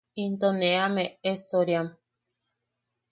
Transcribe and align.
Into 0.23 0.47
ne 0.59 0.69
am 0.85 0.95
eʼesoriam. 1.05 1.87